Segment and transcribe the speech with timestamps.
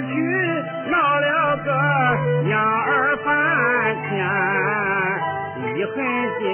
[0.00, 0.10] 去
[0.90, 1.70] 闹了个
[2.44, 3.28] 娘儿翻
[4.08, 4.16] 天，
[5.74, 5.94] 一狠
[6.38, 6.44] 心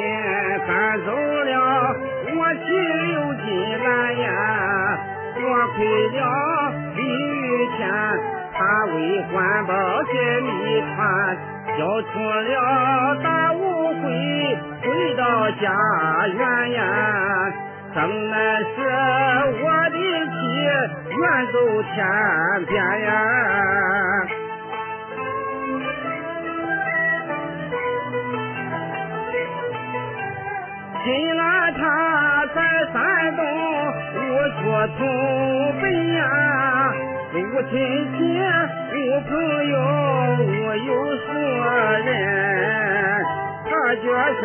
[0.66, 0.70] 赶
[1.04, 1.52] 走了
[2.36, 2.66] 我妻
[3.12, 3.44] 刘金
[3.84, 3.86] 兰
[4.18, 4.26] 呀，
[5.34, 5.40] 多
[5.76, 5.78] 亏
[6.08, 6.20] 了
[6.96, 7.82] 李玉田，
[8.54, 8.94] 他为
[9.24, 9.32] 环
[9.66, 9.72] 保
[10.04, 11.36] 解谜团，
[11.76, 13.58] 交出了大误
[14.02, 14.02] 会，
[14.82, 14.84] 回
[15.16, 15.62] 到家
[16.28, 16.82] 园呀。
[17.94, 18.66] 生来是
[19.62, 19.96] 我的
[20.26, 20.36] 妻
[21.16, 21.22] 远
[21.52, 21.56] 走
[21.94, 21.94] 天
[22.66, 23.08] 边呀。
[31.04, 31.06] 金
[31.36, 31.82] 兰他
[32.46, 32.58] 在
[32.92, 32.96] 山
[33.36, 33.40] 东
[34.16, 34.18] 无
[34.48, 34.58] 处
[34.98, 35.00] 投
[35.80, 35.82] 奔
[36.14, 36.20] 呀，
[37.32, 37.36] 无
[37.70, 37.72] 亲
[38.18, 38.18] 戚
[38.90, 39.30] 无朋
[39.68, 39.72] 友
[40.42, 40.88] 无有
[41.18, 41.26] 所
[42.04, 42.08] 人，
[43.70, 43.70] 他
[44.02, 44.04] 脚
[44.42, 44.44] 下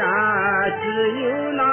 [0.84, 0.86] 只
[1.22, 1.24] 有
[1.54, 1.64] 那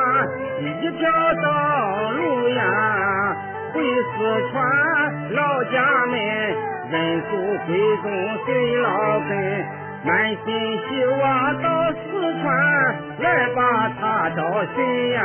[0.59, 1.11] 一条
[1.43, 3.37] 道路呀，
[3.75, 4.55] 回四川
[5.33, 6.17] 老家门，
[6.91, 7.31] 认祖
[7.67, 8.05] 归宗
[8.45, 9.31] 随老根。
[10.05, 10.45] 满心
[10.89, 12.01] 希望到四
[12.43, 12.45] 川
[13.19, 13.25] 来
[13.55, 14.41] 把他找
[14.75, 15.21] 寻呀，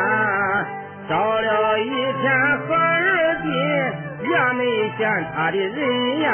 [1.08, 3.46] 找了一天和二天
[4.24, 4.62] 也没
[4.98, 5.02] 见
[5.36, 6.28] 他的人呀。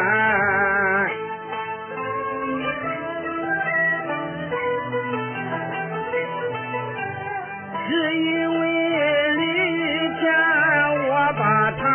[7.90, 8.66] 只因为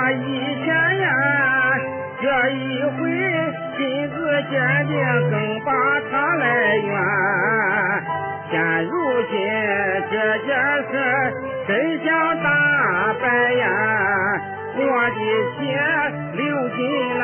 [0.02, 0.18] 把他一
[0.64, 0.66] 见
[0.98, 1.14] 呀，
[2.20, 2.90] 这一回
[3.76, 4.16] 亲自
[4.50, 4.58] 鉴
[4.88, 4.98] 定
[5.30, 5.70] 更把
[6.10, 6.90] 他来冤。
[8.50, 8.90] 现如
[9.30, 9.38] 今
[10.10, 10.50] 这件
[10.90, 10.92] 事
[11.68, 11.70] 真
[12.04, 13.64] 相大白呀，
[14.74, 15.20] 我的
[15.54, 15.70] 妻
[16.36, 16.80] 刘金
[17.20, 17.22] 兰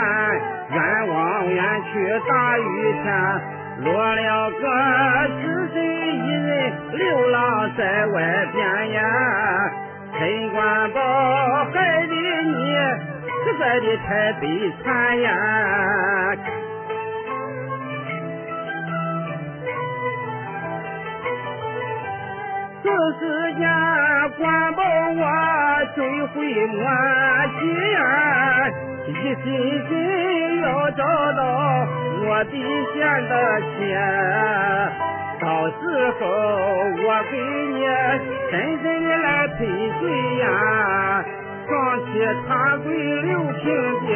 [0.70, 0.78] 冤
[1.08, 1.92] 枉冤屈
[2.28, 2.62] 大雨
[3.02, 3.06] 天。
[3.80, 4.62] 落了个
[5.40, 5.42] 只
[5.72, 8.16] 身一人流浪在外
[8.52, 9.00] 边呀，
[10.18, 11.00] 陈官宝
[11.72, 11.76] 害
[12.08, 12.74] 的你
[13.44, 14.42] 实在的太悲
[14.82, 14.86] 惨
[15.20, 15.26] 呀。
[22.82, 22.88] 这
[23.20, 23.22] 时
[23.54, 23.62] 间
[24.38, 25.22] 官保我
[25.94, 26.36] 追回
[26.66, 26.82] 我
[27.60, 27.60] 妻
[27.92, 27.96] 呀，
[29.06, 29.46] 一心
[29.88, 29.90] 心
[30.62, 31.02] 要找
[31.36, 31.40] 到
[32.26, 32.52] 我的
[32.92, 32.96] 贤
[33.28, 33.32] 的
[33.76, 33.78] 钱，
[35.40, 35.80] 到时
[36.18, 36.20] 候
[37.06, 37.78] 我给你
[38.50, 39.66] 深深的来赔
[40.00, 40.02] 罪
[40.38, 40.44] 呀。
[41.66, 41.70] 双
[42.06, 42.10] 膝
[42.46, 42.86] 踏跪
[43.22, 43.64] 刘平
[44.06, 44.08] 地，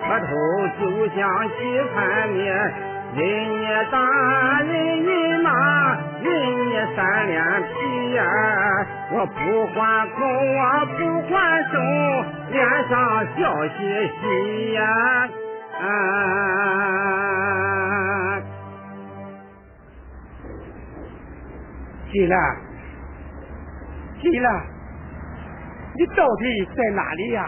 [0.00, 0.30] 磕头
[0.78, 0.82] 就
[1.14, 1.18] 像
[1.48, 1.58] 西
[1.94, 1.96] 盘
[2.30, 2.38] 面。
[3.12, 3.94] 人你打，
[4.60, 4.70] 人
[5.02, 5.10] 你
[5.42, 5.48] 骂，
[6.22, 6.26] 人
[6.68, 8.22] 你三脸皮呀！
[9.10, 9.38] 我不
[9.74, 9.76] 还
[10.10, 10.60] 口，我
[10.96, 11.34] 不还
[11.72, 11.74] 手，
[12.52, 12.56] 脸
[12.88, 12.94] 上
[13.36, 13.78] 笑嘻
[14.20, 14.22] 嘻
[14.74, 14.80] 呀！
[15.82, 15.84] 啊！
[22.12, 22.38] 金兰，
[24.20, 24.66] 金兰，
[25.96, 27.44] 你到底在哪里呀？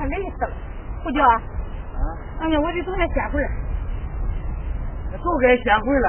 [0.00, 0.52] 可累死了，
[1.04, 1.22] 胡椒。
[1.28, 1.36] 啊！
[2.40, 3.50] 哎呀，我得总该歇会儿。
[5.22, 6.08] 都该歇会儿了。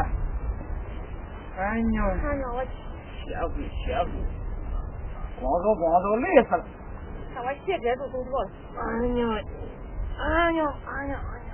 [1.58, 2.00] 哎呀！
[2.24, 4.10] 哎呀，我歇会歇会。
[5.42, 6.64] 光走光走，累死了。
[7.34, 8.50] 看我鞋跟都走脱了。
[8.78, 9.28] 哎呀，
[10.18, 11.52] 哎呀，哎呀，哎呀！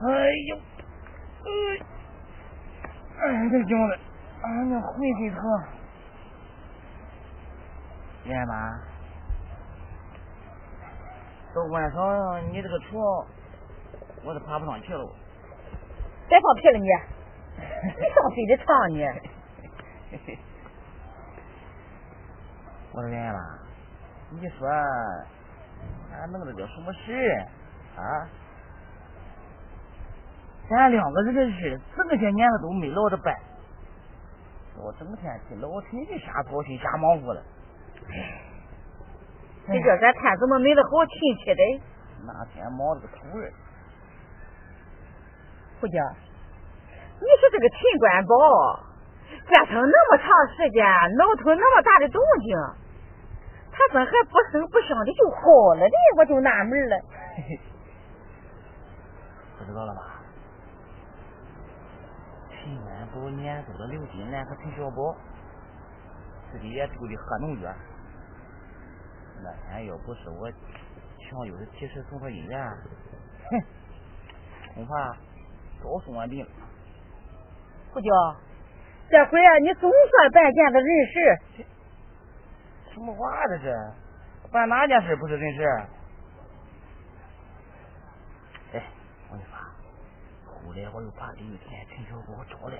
[0.00, 0.06] 哎
[0.48, 0.56] 呦，
[1.42, 1.50] 哎，
[3.18, 3.98] 哎，这脚子，
[4.42, 5.42] 哎呀，浑身疼。
[8.24, 8.78] 爷妈，
[11.54, 13.02] 到晚上你这个床，
[14.24, 15.08] 我都爬不上去了。
[16.28, 16.86] 别放屁了你！
[17.96, 19.02] 你上谁的床你？
[22.92, 23.40] 我说圆圆嘛，
[24.30, 24.68] 你说
[26.12, 27.12] 俺弄的叫什么事
[27.96, 28.28] 啊？
[30.68, 33.34] 咱两个人的事，这么些年了都没落着办，
[34.76, 37.42] 我整天替老陈家瞎操心瞎忙活了。
[39.70, 41.62] 你这咱摊怎么没得好亲戚的？
[42.26, 43.52] 那天忙了个头儿。
[45.80, 46.02] 胡家，
[47.20, 48.34] 你说这个秦官宝
[49.46, 50.26] 折腾那么长
[50.56, 50.84] 时间，
[51.16, 52.58] 闹腾那么大的动静。
[53.70, 55.38] 他怎还不声不响的就好
[55.74, 55.92] 了呢？
[56.16, 56.98] 我就纳闷了。
[59.58, 60.18] 不知道了吧？
[62.50, 65.14] 秦官宝撵走了刘金兰和陈小宝，
[66.50, 67.72] 自己也住的喝农药。
[69.42, 70.50] 那天要不是我
[71.18, 72.60] 强有的及时送到医院，
[73.50, 73.62] 哼，
[74.74, 75.16] 恐怕
[75.82, 76.50] 早送完病了。
[77.92, 78.36] 胡椒，
[79.10, 81.64] 这回啊，你总算办件子人事。
[82.92, 83.92] 什么话这是？
[84.50, 85.62] 办哪件事不是人事？
[88.72, 88.82] 哎，
[89.28, 89.56] 我跟你说，
[90.46, 92.78] 后来我又把李玉田、陈小宝找来，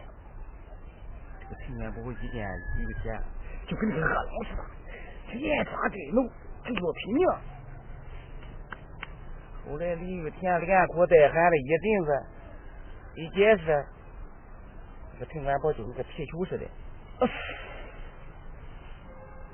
[1.40, 3.20] 这个陈元宝一见李玉田，
[3.66, 4.62] 就跟那个恶狼似的，
[5.34, 6.22] 连抓带挠，
[6.74, 7.26] 就要拼命。
[9.66, 12.26] 后来李玉田连哭带喊了一阵子，
[13.16, 13.86] 一解释，
[15.12, 16.66] 这个陈元宝就跟个皮球似的。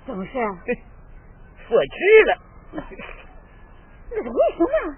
[0.07, 0.33] 怎么事？
[1.67, 1.97] 说去
[2.29, 2.39] 了。
[4.11, 4.97] 那是为什么？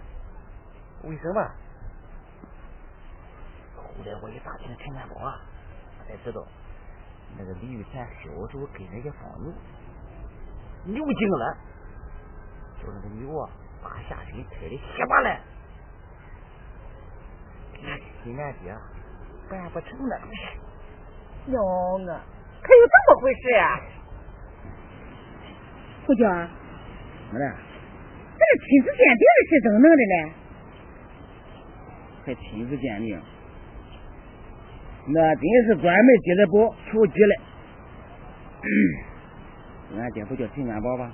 [1.04, 1.40] 为什么？
[3.76, 5.40] 后来我一打听陈元宝啊，
[6.06, 6.44] 才知道
[7.38, 9.52] 那个李玉田小时候跟人家放牛，
[10.84, 11.56] 牛精了，
[12.82, 13.50] 叫那个牛啊
[13.82, 15.40] 把下身踩的稀巴烂。
[18.24, 18.74] 金兰姐
[19.48, 20.18] 办不成了。
[21.46, 23.64] 可有这么回事啊？
[26.06, 27.44] 胡娟，怎么了？
[28.38, 30.16] 这个亲子鉴定的事怎么弄的呢？
[32.24, 33.20] 还亲子鉴定？
[35.08, 37.32] 那真是专门接的宝，求急了。
[39.96, 41.12] 俺爹不叫陈元宝吧？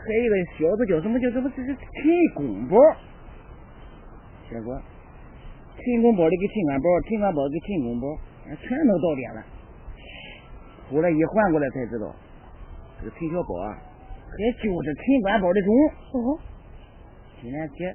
[0.00, 1.20] 还有一个小子叫什么？
[1.20, 1.50] 叫什么？
[1.54, 1.84] 这是陈
[2.34, 2.76] 公宝。
[4.48, 4.80] 结果
[5.76, 8.18] 陈公宝的给陈官宝，陈官宝给陈公宝，
[8.56, 9.44] 全都到点了。
[10.90, 12.14] 后来一换过来才知道。
[12.98, 13.78] 这个陈小宝啊，
[14.28, 15.74] 还就是陈官宝的种。
[16.12, 16.38] 哦，
[17.40, 17.94] 今天姐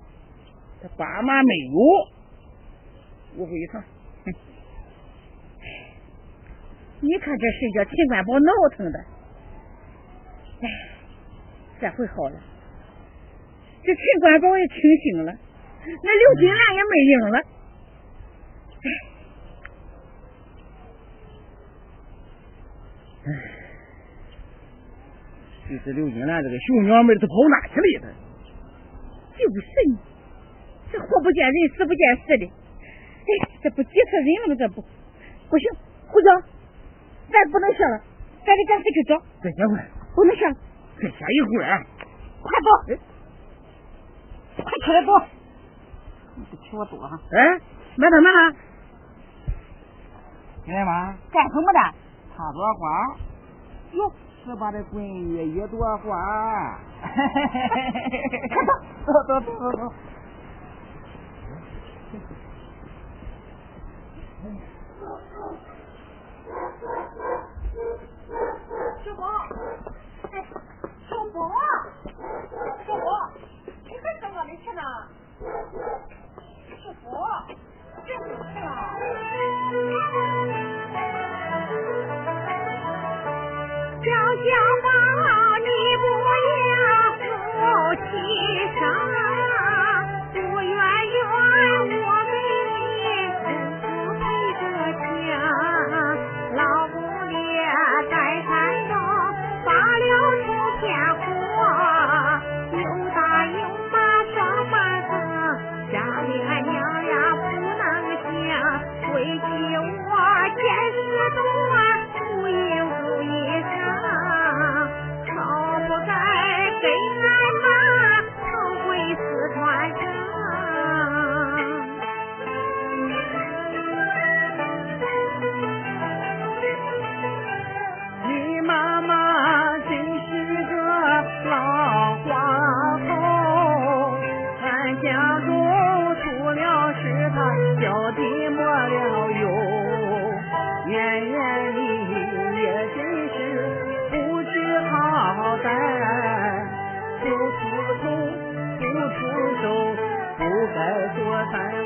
[0.81, 1.77] 他爸妈没有，
[3.37, 3.81] 误会一场。
[4.25, 4.33] 哼，
[7.01, 8.99] 你看这事叫陈官宝闹腾的。
[10.61, 10.69] 哎，
[11.79, 12.35] 这回好了，
[13.83, 15.31] 这陈官宝也清醒了，
[15.85, 17.37] 那刘金兰也没影了。
[23.25, 23.31] 哎。
[25.67, 28.13] 就是刘金兰这个熊娘们，她跑哪去了？
[29.33, 29.97] 她就是你，
[30.91, 32.45] 这活不见人，死不见尸的。
[32.45, 33.29] 哎，
[33.63, 34.55] 这不急死人了吗？
[34.59, 34.85] 这不
[35.49, 35.71] 不行，
[36.07, 36.43] 胡总，
[37.31, 37.99] 咱不能歇了，
[38.45, 39.17] 咱得赶快去找。
[39.41, 39.81] 再歇会，
[40.13, 40.45] 不能歇，
[40.97, 41.85] 再歇一会儿。
[42.41, 42.67] 快走，
[44.63, 45.09] 快起来走。
[46.35, 47.19] 你不骑我走哈？
[47.31, 47.59] 哎，
[47.97, 48.55] 慢点，慢点。
[51.31, 51.79] 干什么的？
[52.35, 53.15] 插朵花。
[53.93, 54.11] 哟。
[54.45, 57.09] 十八的闺女一朵花， 快
[58.63, 58.71] 走。
[59.05, 59.77] 走走走走。
[69.03, 69.21] 小宝，
[70.31, 70.33] 哎，
[71.09, 71.35] 小宝，
[72.85, 73.05] 小宝，
[73.83, 74.81] 你还上哪里去呢？
[76.83, 77.47] 小宝，
[78.05, 80.34] 别回去了。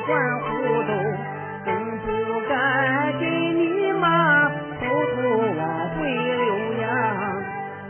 [0.10, 0.48] 三官糊
[0.82, 0.92] 涂，
[1.66, 2.08] 更不
[2.50, 4.82] 该给你妈偷
[5.16, 5.22] 偷
[5.56, 5.62] 往
[6.00, 6.42] 回流
[6.82, 6.84] 呀！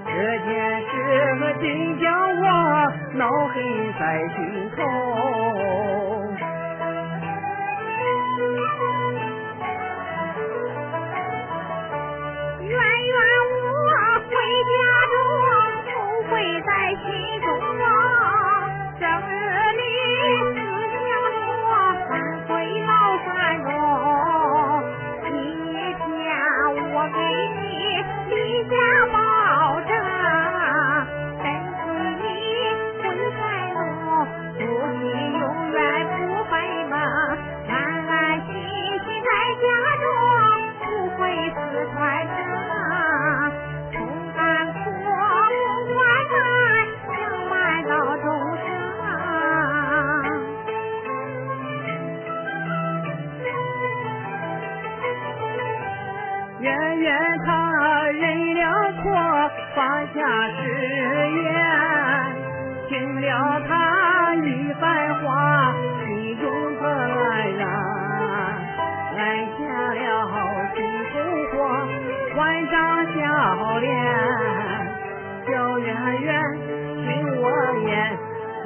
[0.05, 0.49] 这件
[0.81, 0.91] 事
[1.61, 1.63] 真
[1.97, 2.43] 叫我
[3.13, 3.55] 恼恨
[3.97, 4.01] 在
[4.35, 4.37] 心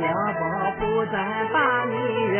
[0.03, 0.43] 小宝
[0.79, 1.15] 不再
[1.53, 1.95] 把你
[2.27, 2.35] 怨。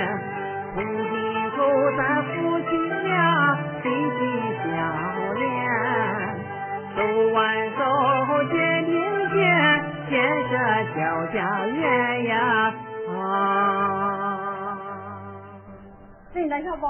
[0.74, 1.58] 从今后
[1.96, 2.68] 咱夫妻
[3.04, 3.86] 俩心
[4.20, 4.20] 心
[4.60, 4.68] 相
[5.36, 5.42] 连，
[6.94, 6.98] 手
[7.32, 7.40] 挽
[7.72, 7.80] 手
[8.52, 8.54] 肩
[8.86, 8.94] 并
[9.30, 9.40] 肩，
[10.10, 10.12] 建
[10.50, 10.52] 设
[10.94, 12.36] 小家园呀！
[13.16, 13.18] 啊！
[16.34, 16.88] 真的，小宝，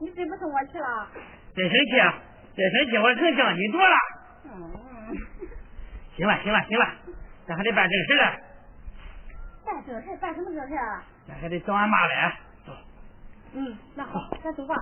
[0.00, 1.08] 你真不生我气了？
[1.54, 2.14] 真生气，啊！
[2.56, 3.96] 真生气，我成将军多了。
[4.44, 4.48] 嗯，
[6.16, 6.86] 行了，行了，行了，
[7.46, 8.22] 咱还得办正事呢，
[9.80, 11.02] 办正事，办什么这事啊？
[11.26, 12.38] 那还得找俺妈来。
[12.66, 12.72] 走，
[13.54, 14.74] 嗯，那好，咱走吧。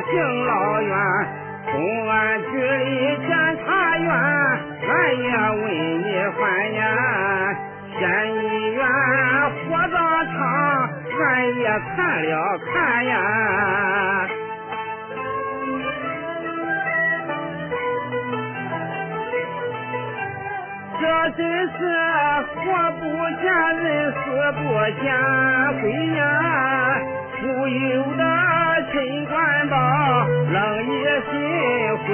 [0.00, 0.12] 敬
[0.46, 0.92] 老院，
[1.72, 3.28] 公安局里检
[3.58, 3.66] 察
[3.98, 4.08] 院，
[4.88, 5.28] 俺也
[5.62, 5.64] 为
[5.98, 6.06] 你
[6.38, 6.40] 翻
[6.72, 6.80] 眼。
[7.98, 8.00] 县
[8.34, 8.36] 医
[8.72, 8.80] 院
[9.50, 9.94] 火葬
[10.26, 10.32] 场，
[11.20, 11.20] 俺
[11.54, 12.32] 也看了
[12.72, 12.72] 看
[13.04, 13.12] 呀。
[21.00, 21.78] 这真是
[22.54, 22.56] 活
[22.92, 23.02] 不
[23.40, 23.44] 见
[23.76, 24.16] 人死
[24.52, 24.62] 不
[25.02, 25.04] 见
[25.80, 25.82] 鬼
[26.16, 26.20] 呀，
[27.40, 27.80] 不由
[28.16, 28.22] 得。
[28.92, 29.76] 陈官保
[30.52, 31.32] 冷也心
[32.04, 32.06] 灰，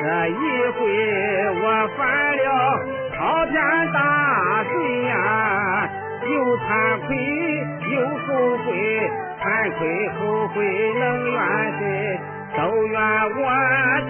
[0.00, 0.32] 这一
[0.72, 0.80] 回
[1.62, 1.64] 我
[1.96, 2.00] 犯
[2.36, 2.42] 了
[3.14, 3.54] 滔天
[3.92, 3.96] 大
[4.64, 4.72] 罪
[5.04, 5.12] 呀，
[6.26, 6.66] 又惭
[7.06, 7.08] 愧
[7.88, 7.94] 又
[8.26, 8.26] 后
[8.66, 8.66] 悔，
[9.40, 9.42] 惭
[9.78, 9.80] 愧
[10.18, 10.54] 后悔
[10.98, 11.38] 能怨
[11.78, 11.80] 谁？
[12.56, 12.98] 都怨
[13.36, 13.46] 我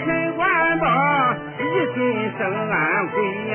[0.02, 0.40] 陈官
[0.80, 0.86] 保
[1.58, 1.62] 一
[1.94, 2.00] 心
[2.38, 2.74] 生安
[3.12, 3.14] 危
[3.50, 3.54] 呀，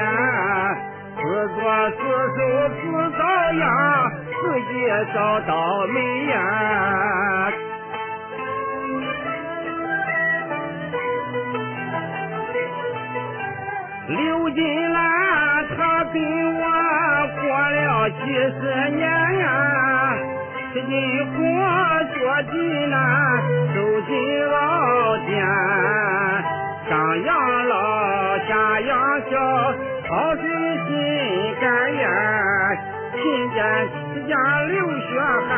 [1.16, 1.20] 自
[1.56, 1.58] 作
[1.90, 1.98] 自
[2.38, 2.40] 受
[2.70, 2.82] 自
[3.18, 3.20] 遭
[3.54, 3.62] 殃。
[4.40, 4.72] 自己
[5.14, 5.52] 找到
[5.88, 5.96] 霉
[6.28, 6.36] 呀，
[14.08, 15.76] 刘金兰她
[16.14, 16.16] 跟
[16.56, 16.62] 我
[17.42, 18.18] 过了几
[18.60, 19.10] 十年
[19.46, 20.16] 啊，
[20.74, 20.92] 是进
[21.32, 21.36] 货、
[22.14, 22.18] 做
[22.52, 22.56] 尽
[22.90, 22.96] 难，
[23.74, 24.10] 受进
[24.46, 25.30] 老煎，
[26.90, 26.92] 上
[27.24, 27.28] 养
[27.68, 27.76] 老，
[28.48, 28.50] 下
[28.82, 28.90] 养
[29.30, 29.34] 小，
[30.08, 30.44] 操心
[30.86, 30.88] 心
[31.60, 32.08] 肝呀。
[33.18, 33.58] 勤俭
[34.14, 35.10] 持家流血
[35.50, 35.52] 汗，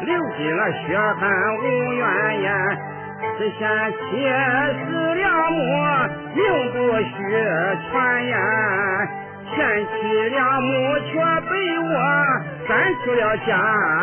[0.00, 0.84] 流尽了血
[1.20, 1.22] 汗
[1.58, 1.60] 无
[1.92, 2.02] 怨
[2.40, 2.46] 言。
[3.36, 3.60] 只嫌
[3.92, 4.00] 妻
[4.84, 5.58] 死良母，
[6.34, 6.40] 命
[6.72, 7.06] 不许
[7.90, 7.92] 传
[8.24, 8.34] 言。
[9.54, 9.92] 贤妻
[10.30, 10.68] 良母
[11.06, 11.12] 却
[11.48, 11.88] 被我
[12.66, 12.70] 赶
[13.04, 13.50] 出了家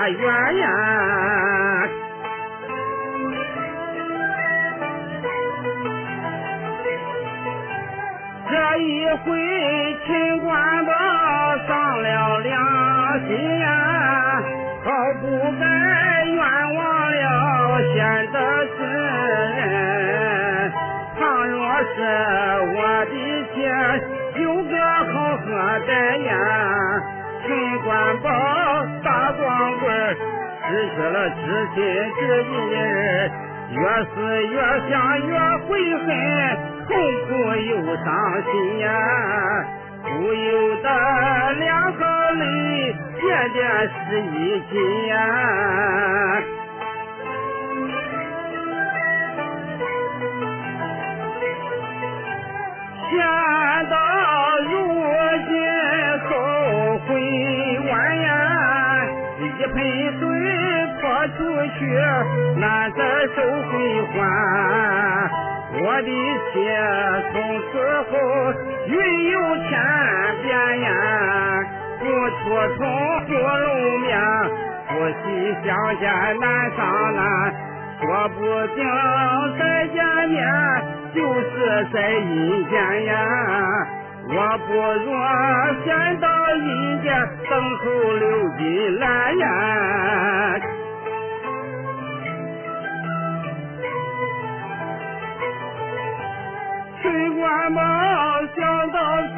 [0.09, 0.21] 园
[0.57, 0.65] 呀！
[8.49, 10.91] 这一回秦官宝
[11.67, 12.51] 伤了良
[13.19, 13.67] 心呀，
[14.83, 14.87] 好
[15.21, 15.23] 不
[15.59, 15.63] 该
[16.25, 16.39] 冤
[16.75, 16.79] 枉
[17.11, 17.23] 了
[17.93, 17.95] 贤
[18.31, 18.35] 德
[18.77, 18.79] 之
[19.57, 19.59] 人。
[21.19, 21.95] 倘若是
[22.75, 23.11] 我的
[23.53, 23.55] 妻。
[24.33, 24.73] 有个
[25.11, 25.43] 好喝
[25.85, 26.31] 的呀，
[27.45, 27.47] 陈
[27.83, 28.29] 官宝
[29.03, 29.43] 大光
[29.79, 29.85] 棍，
[30.67, 31.35] 失去了知
[31.75, 31.77] 心
[32.17, 32.75] 知己的人，
[33.71, 34.13] 越思
[34.47, 34.55] 越
[34.89, 34.91] 想
[35.27, 35.29] 越
[35.67, 36.07] 悔恨，
[36.87, 36.89] 痛
[37.27, 38.07] 苦又伤
[38.49, 38.87] 心呀，
[40.03, 40.87] 不由得
[41.59, 41.99] 两行
[42.81, 44.73] 泪点点湿衣襟
[45.07, 45.13] 呀。
[53.11, 53.19] 想
[53.89, 53.93] 到
[54.63, 54.69] 如
[55.47, 55.51] 今
[56.25, 56.29] 后
[57.07, 57.09] 悔
[57.87, 58.29] 晚呀，
[59.39, 59.75] 一盆
[60.19, 60.21] 水
[61.01, 61.01] 泼
[61.37, 61.39] 出
[61.77, 61.79] 去
[62.59, 62.61] 难
[62.93, 62.99] 再
[63.35, 63.37] 收
[63.69, 63.71] 回
[64.13, 64.17] 还。
[65.73, 66.09] 我的
[66.51, 66.53] 妻
[67.31, 67.35] 从
[67.71, 67.73] 此
[68.09, 68.11] 后
[68.87, 68.91] 云
[69.31, 69.33] 游
[69.67, 69.71] 天
[70.43, 70.49] 边
[70.81, 70.87] 呀，
[72.01, 72.41] 不出
[72.77, 72.79] 城
[73.27, 73.37] 不露
[73.99, 74.09] 面，
[74.87, 74.89] 夫
[75.21, 75.23] 妻
[75.63, 76.03] 相见
[76.39, 76.43] 难
[76.75, 76.79] 上
[77.15, 77.19] 难，
[78.01, 78.37] 说不
[78.75, 78.79] 定
[79.59, 79.95] 再见
[80.29, 80.41] 面。
[81.13, 81.53] 就是
[81.93, 82.73] 在阴间
[83.05, 83.13] 呀，
[84.29, 84.35] 我
[84.65, 85.05] 不如
[85.83, 85.89] 先
[86.21, 87.13] 到阴间
[87.49, 87.83] 等候
[88.13, 88.23] 刘
[88.57, 88.61] 金
[88.97, 89.45] 兰呀。
[97.03, 97.03] 陈
[97.37, 97.81] 官宝
[98.55, 98.59] 想
[98.91, 98.97] 到
[99.35, 99.37] 此，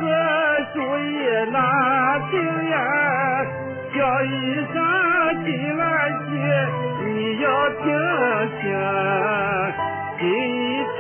[0.76, 1.12] 主意
[1.52, 1.58] 难，
[4.26, 4.74] 一声
[5.44, 5.88] 金兰
[6.30, 6.32] 姐，
[7.06, 7.84] 你要听
[8.62, 8.64] 听。
[10.18, 10.22] 今
[10.96, 11.00] 天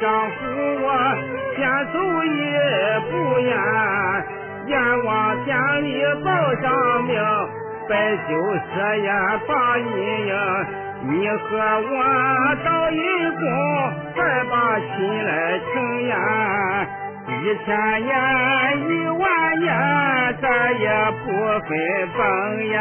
[0.00, 0.36] 丈夫
[0.80, 0.86] 我
[1.54, 1.58] 先
[1.92, 2.26] 走一
[3.10, 3.52] 步呀，
[4.66, 4.72] 阎
[5.04, 5.50] 王殿
[5.84, 5.88] 里
[6.24, 6.26] 报
[6.62, 6.64] 上
[7.04, 7.12] 名，
[7.88, 8.30] 摆酒
[8.72, 9.06] 设宴
[9.46, 9.86] 把你
[10.26, 10.32] 迎。
[11.00, 11.94] 你和我
[12.64, 13.00] 到阴
[13.36, 13.42] 宫，
[14.16, 14.18] 再
[14.50, 14.86] 把亲
[15.24, 15.72] 来成
[16.08, 16.14] 呀。
[17.40, 17.66] 一千
[18.04, 18.10] 年
[18.88, 19.20] 一万
[19.60, 19.68] 年，
[20.40, 20.46] 咱
[20.78, 20.86] 也
[21.24, 21.26] 不
[21.66, 21.68] 分
[22.16, 22.20] 崩
[22.68, 22.76] 呀。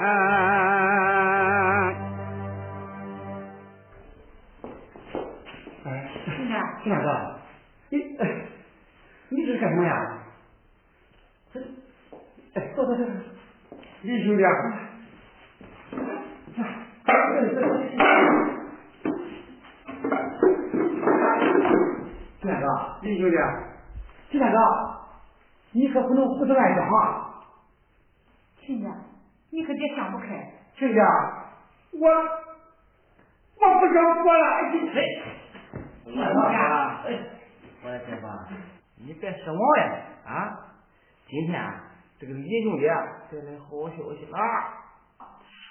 [0.00, 0.04] 啊。
[6.84, 7.08] 金大哥，
[7.90, 7.94] 你
[9.30, 9.92] 你这是干什么呀？
[11.52, 11.60] 这，
[12.54, 13.04] 哎，坐坐坐，
[14.02, 14.44] 李兄弟，
[22.46, 22.66] 金大哥，
[23.02, 23.36] 李兄弟，
[24.30, 24.56] 金大哥，
[25.72, 27.42] 你可不能胡思乱想啊！
[28.60, 28.88] 亲家，
[29.50, 30.26] 你可别想不开。
[30.78, 31.02] 亲家，
[31.92, 34.78] 我我不想活了，你。
[36.04, 37.02] 我老啊，
[37.82, 38.46] 我的天吧，
[39.04, 40.70] 你别失望呀啊！
[41.26, 41.68] 今天
[42.20, 44.38] 这个李兄弟带来好消息了。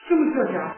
[0.10, 0.76] 什么消息啊？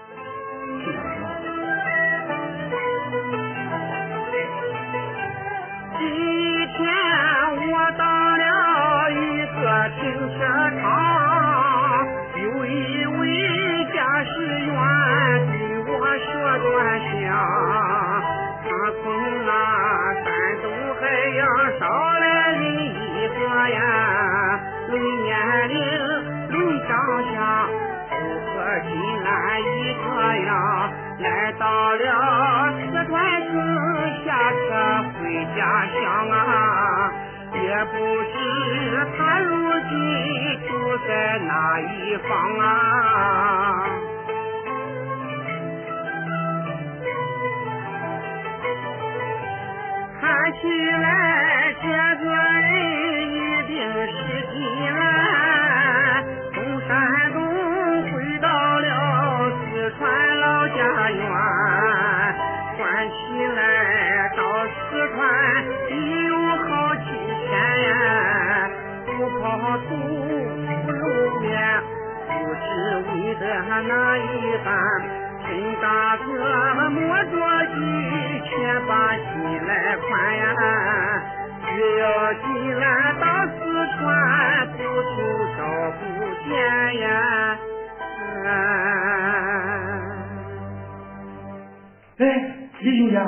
[31.60, 33.16] 到了四川
[33.48, 33.54] 城
[34.24, 34.66] 下车
[35.14, 35.20] 回
[35.56, 35.98] 家乡
[36.30, 37.12] 啊，
[37.54, 38.36] 也不知
[39.18, 39.50] 他如
[39.90, 39.92] 今
[40.68, 40.70] 住
[41.08, 42.64] 在哪一方啊。
[50.20, 51.06] 看起来
[51.82, 51.86] 这
[52.24, 52.28] 个
[73.82, 74.22] 那一
[74.66, 74.68] 半
[75.44, 75.46] 陈
[75.82, 76.26] 大哥
[76.90, 77.32] 莫着
[77.68, 77.76] 急
[78.44, 78.52] 千
[78.88, 79.24] 把心
[79.66, 80.44] 来宽呀
[81.62, 81.66] 只
[82.00, 82.46] 要进
[82.80, 82.86] 来
[83.20, 83.58] 到四
[83.98, 83.98] 川
[84.74, 85.16] 处处
[85.58, 85.60] 找
[85.92, 86.02] 不
[86.44, 86.50] 见
[87.02, 87.06] 呀。
[92.18, 92.22] 哎
[92.80, 93.22] 李兄弟啊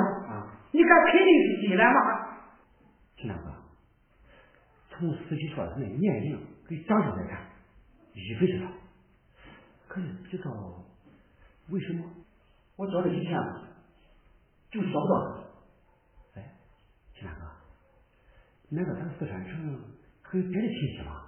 [0.72, 1.98] 你敢肯定是进来吗？
[3.16, 3.44] 陈大哥
[4.88, 7.38] 从司机说长的年龄跟长相来看
[8.14, 8.58] 一辈子
[9.90, 10.52] 可是不知道
[11.70, 12.04] 为什么
[12.76, 13.66] 我找了几天了，
[14.70, 15.42] 就找不到
[16.34, 16.40] 他。
[16.40, 16.54] 哎，
[17.12, 17.50] 秦大哥，
[18.68, 19.82] 难道咱四川城
[20.22, 21.26] 还有别的亲戚吗？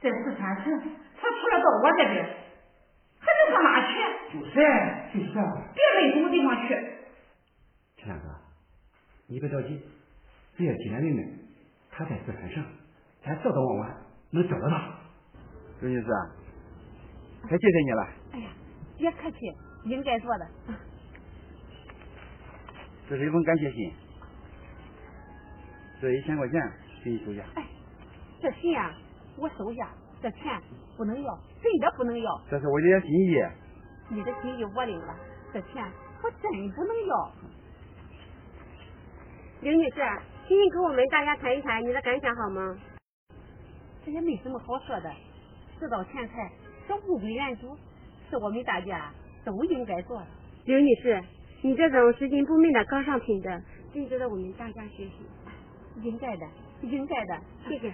[0.00, 2.24] 在四川城，他除了到我这边，
[3.20, 3.92] 还能上哪去？
[4.32, 4.54] 就是，
[5.12, 5.44] 就是啊。
[5.74, 6.68] 别没什么地方去。
[7.98, 8.34] 陈大哥，
[9.26, 9.82] 你别着急，
[10.56, 11.38] 只要进来妹妹，
[11.90, 12.64] 他在四川省，
[13.22, 13.96] 咱早早晚晚
[14.30, 14.94] 能找到他。
[15.82, 16.06] 刘女士，
[17.48, 18.08] 太谢谢你了。
[18.32, 18.50] 哎呀，
[18.98, 19.38] 别客气，
[19.84, 20.46] 应该做的。
[23.08, 23.92] 这是一封感谢信，
[26.00, 26.60] 这一千块钱
[27.04, 27.42] 给你收下。
[27.54, 27.64] 哎，
[28.42, 28.92] 这信啊，
[29.36, 29.88] 我收下，
[30.20, 30.60] 这钱
[30.96, 32.42] 不能要，真的不能要。
[32.50, 33.36] 这是我的心意。
[34.08, 35.16] 你的心意我领了，
[35.52, 35.84] 这钱
[36.22, 37.32] 我真不能要。
[39.60, 39.96] 刘女士，
[40.48, 42.76] 请你跟我们大家谈一谈你的感想好吗？
[44.04, 45.12] 这也没什么好说的，
[45.78, 46.50] 知道钱财
[46.86, 47.76] 是物归原主，
[48.30, 49.12] 是我们大家
[49.44, 50.26] 都应该做的。
[50.64, 51.22] 刘女士，
[51.62, 53.50] 你这种拾金不昧的高尚品德，
[53.92, 55.12] 真值得我们大家学习。
[56.02, 56.46] 应该的，
[56.82, 57.92] 应该的，谢谢。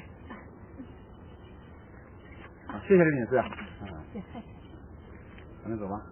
[2.82, 3.36] 谢谢刘女士。
[3.36, 3.44] 啊，
[4.12, 4.46] 别客气。
[5.62, 6.02] 咱们走吧。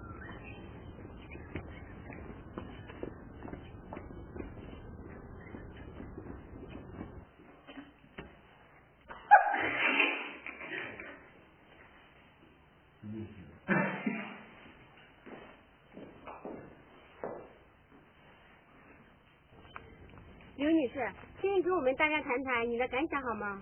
[20.93, 21.09] 刘女士，
[21.41, 23.61] 请你跟我们大家谈谈你的感想好吗？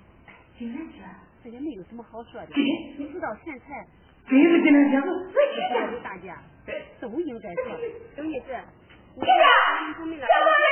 [0.58, 1.02] 金莲姐，
[1.44, 2.48] 这也没有什么好说的。
[2.96, 3.86] 你知道现在，
[4.28, 5.06] 真是金莲姐，是
[5.74, 6.36] 我们大家
[7.00, 7.64] 都应该做。
[8.16, 8.56] 刘女士，
[9.14, 9.32] 你这个
[10.26, 10.64] 小伙子，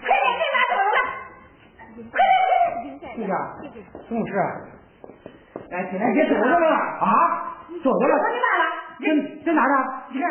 [0.00, 0.98] 快点给拿走了，
[2.10, 3.32] 快点，应该是的。
[3.60, 3.76] 不是？
[4.08, 4.32] 什么事？
[5.70, 6.66] 哎，金莲姐走了吗？
[7.00, 7.06] 啊，
[7.82, 8.02] 走了。
[8.08, 8.64] 我你来了，
[9.00, 9.04] 在
[9.44, 9.74] 在哪呢？
[10.10, 10.24] 你看，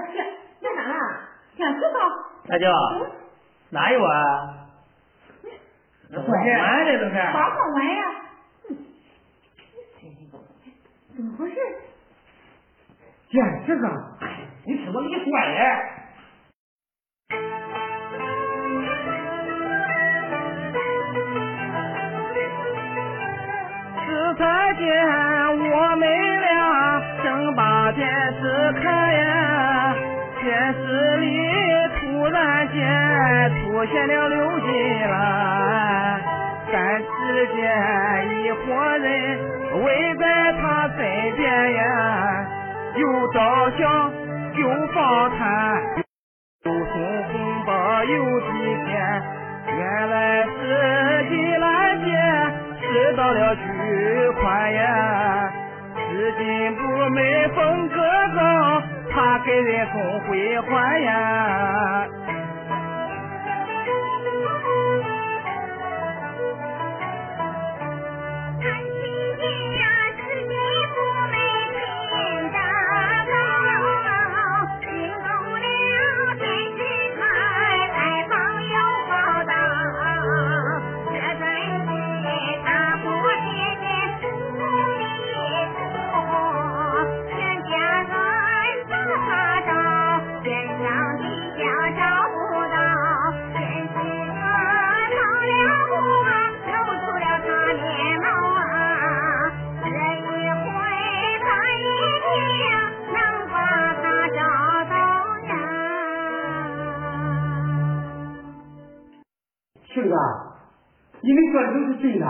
[0.61, 0.93] 在哪呢？
[1.57, 1.99] 想知道？
[2.47, 2.65] 大舅，
[3.69, 4.62] 哪有啊？
[6.13, 7.15] 那换完了都是。
[7.31, 8.03] 好好玩呀？
[11.15, 11.55] 怎么回事？
[13.29, 13.87] 见这个，
[14.65, 15.57] 你听我跟你说嘞。
[24.05, 24.41] 是才
[24.75, 24.83] 见
[25.71, 26.01] 我们
[26.41, 28.07] 俩正把电
[28.39, 28.41] 视
[28.73, 29.95] 看呀，
[30.41, 31.25] 电视里
[31.99, 32.75] 突然间
[33.63, 34.67] 出现了刘金
[35.07, 35.82] 兰，
[37.01, 37.61] 只见
[38.43, 39.03] 一伙人
[39.83, 40.97] 围在他身
[41.37, 42.45] 边呀，
[42.95, 43.39] 有照
[43.77, 44.11] 相，
[44.55, 45.41] 有访谈，
[46.65, 48.45] 有送红包，有提
[48.85, 48.91] 钱，
[49.77, 52.05] 原来是金兰姐。
[52.81, 53.61] 知道了巨
[54.39, 55.51] 款呀，
[55.95, 57.95] 拾金不昧风格
[58.35, 62.07] 高，他给人送回还呀。
[111.21, 112.25] 你们都是真的？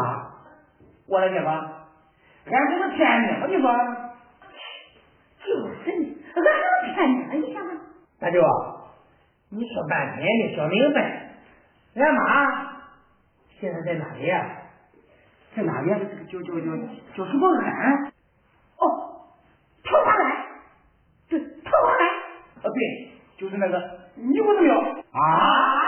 [1.08, 1.88] 我来解吧，
[2.46, 3.66] 俺这是骗你，我你说。
[5.44, 5.50] 就
[5.84, 7.46] 是你，俺能骗你？
[7.46, 7.76] 你想想。
[8.20, 8.42] 大舅，
[9.50, 11.36] 你说半天没说明白。
[11.96, 12.22] 俺妈
[13.60, 14.46] 现在在哪里呀？
[15.56, 15.90] 在哪里？
[16.30, 16.78] 就就就
[17.14, 18.06] 叫什么安？
[18.78, 18.82] 哦，
[19.84, 20.48] 桃花庵。
[21.28, 22.08] 对，桃花庵。
[22.62, 24.80] 啊，对，就是那个女鬼子庙。
[25.12, 25.20] 啊？
[25.20, 25.83] 啊。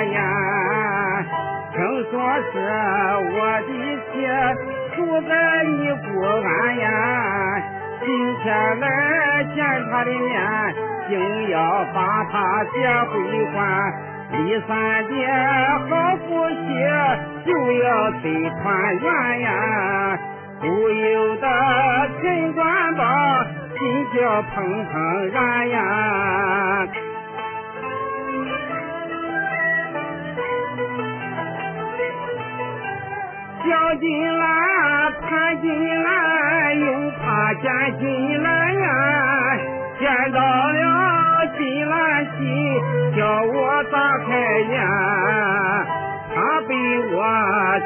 [0.00, 0.16] 没合眼，
[1.74, 1.78] 正
[2.10, 2.12] 说
[2.52, 2.54] 是
[3.36, 3.70] 我的
[4.06, 4.12] 妻
[4.96, 4.98] 住
[5.28, 5.30] 在
[5.64, 6.46] 尼姑庵
[6.78, 6.86] 呀，
[8.00, 8.06] 今
[8.42, 8.46] 天
[8.80, 8.84] 来
[9.54, 9.58] 见
[9.90, 10.74] 他的面，
[11.08, 12.76] 定要把他接
[13.12, 13.14] 回
[13.54, 13.58] 还。
[14.32, 14.36] 第
[14.66, 15.14] 三节
[15.88, 16.56] 好福气
[17.44, 18.24] 就要得
[18.62, 20.18] 团圆呀，
[20.60, 21.46] 不由得
[22.22, 23.04] 陈官宝
[23.76, 24.54] 心跳砰
[24.92, 24.94] 砰
[25.32, 25.78] 然呀。
[33.70, 39.58] 小金兰盼金兰，又怕见金兰呀，
[40.00, 42.40] 见到了金兰喜，
[43.16, 44.74] 叫我打开眼，
[46.34, 46.74] 他被
[47.14, 47.16] 我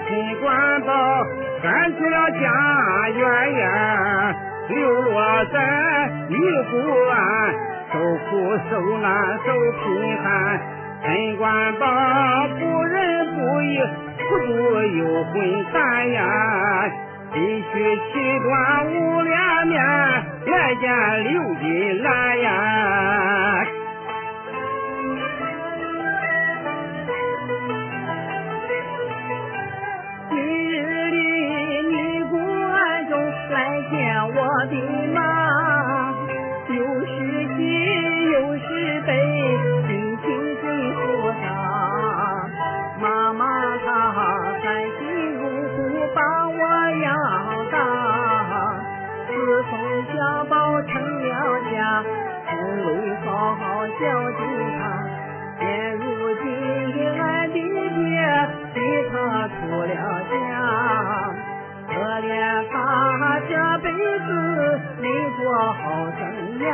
[0.09, 1.23] 亲官到
[1.63, 4.35] 赶出了家园呀，
[4.71, 6.37] 流落在尼
[6.71, 6.73] 姑
[7.11, 7.53] 庵，
[7.93, 7.99] 受
[8.31, 8.73] 苦受
[9.03, 10.59] 难受贫寒，
[11.03, 11.85] 陈官宝
[12.59, 13.79] 不仁不义。
[14.29, 14.47] 不住
[14.83, 15.33] 有混
[15.73, 16.23] 蛋呀，
[17.33, 19.33] 必须七端午连
[19.69, 19.77] 面
[20.47, 20.85] 来见
[21.25, 22.47] 刘金兰呀。
[30.31, 30.33] 今
[30.71, 30.73] 日
[31.11, 31.17] 里
[31.89, 31.95] 尼
[32.31, 33.13] 姑庵中
[33.51, 33.55] 来
[33.91, 33.95] 见
[34.35, 34.37] 我
[34.71, 34.75] 的
[35.13, 35.19] 妈，
[64.27, 64.29] 子
[65.01, 65.43] 没过
[65.73, 65.83] 好
[66.19, 66.21] 生
[66.61, 66.65] 涯。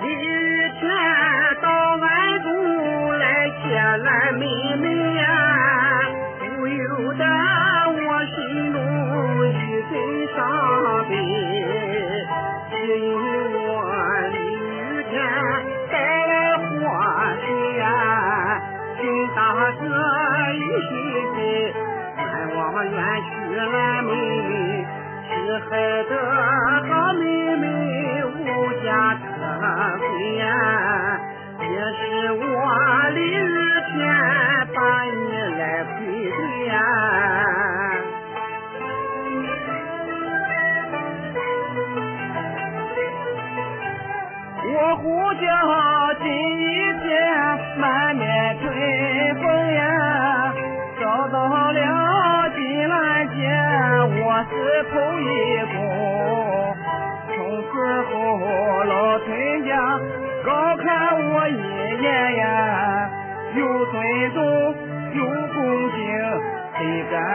[0.00, 0.80] 李日全
[1.62, 1.66] 到
[2.00, 2.48] 俺中
[3.18, 3.24] 来
[3.62, 4.42] 接来妹
[4.76, 4.97] 妹
[25.60, 26.37] 只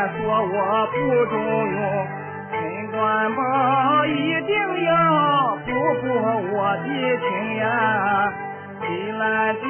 [0.10, 0.94] 说我不
[1.30, 1.34] 中
[1.72, 1.78] 用？
[2.52, 2.52] 陈
[2.92, 3.00] 官
[3.36, 3.42] 宝
[4.06, 4.12] 一
[4.46, 4.54] 定
[4.86, 4.92] 要
[5.66, 5.68] 不
[6.02, 6.04] 顾
[6.54, 6.88] 我的
[7.20, 7.26] 情
[7.58, 7.64] 呀，
[8.82, 9.22] 李兰
[9.56, 9.62] 姐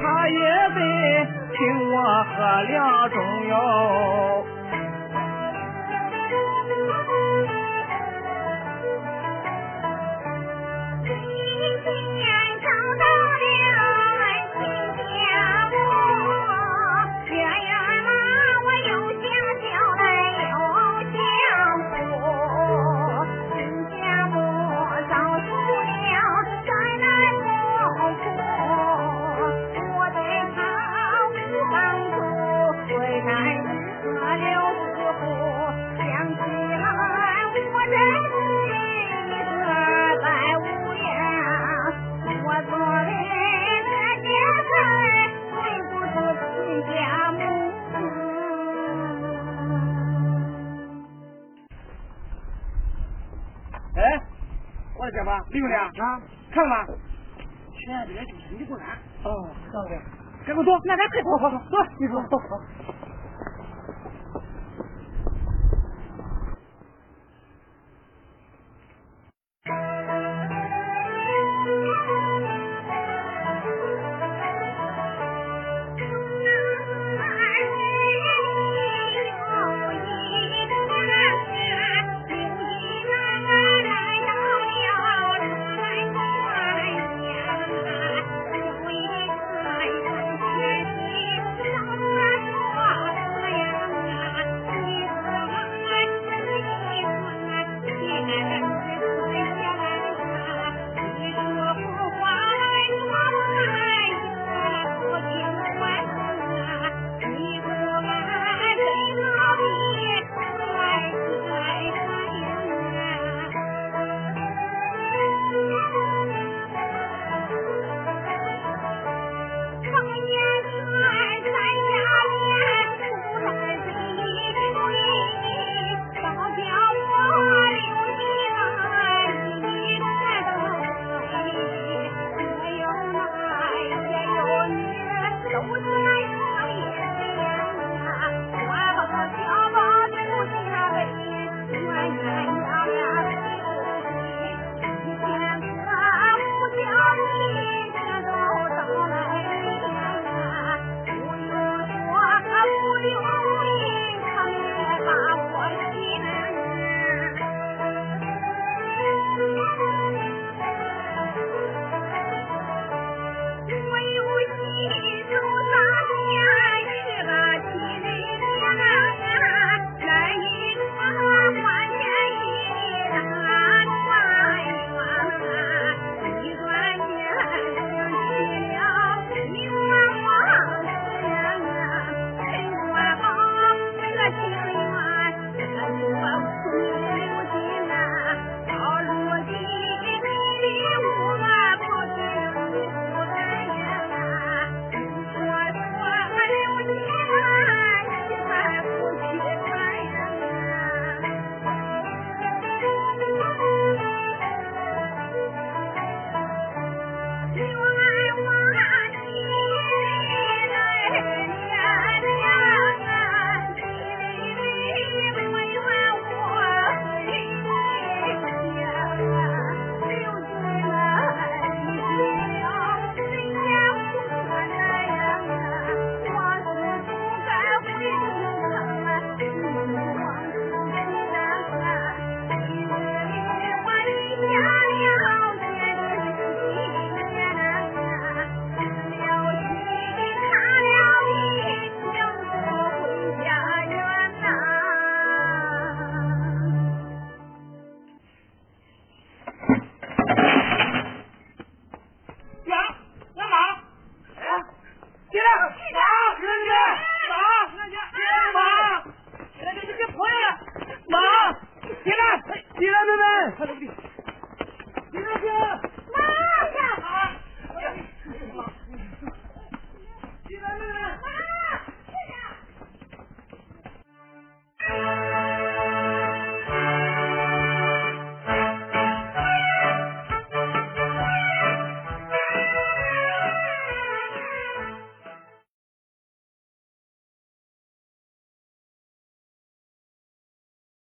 [0.00, 0.38] 她也
[0.74, 0.78] 得
[1.56, 1.58] 请
[1.90, 1.94] 我
[2.24, 2.34] 喝
[2.64, 2.70] 两
[3.08, 3.14] 盅
[3.48, 3.52] 哟。
[55.52, 55.92] 李兄弟啊，
[56.50, 56.86] 看吧，
[57.76, 58.96] 前边就是尼姑庵。
[59.24, 60.02] 哦，看了。
[60.46, 61.44] 赶快走，那咱快走，走，
[62.08, 62.91] 走，走走。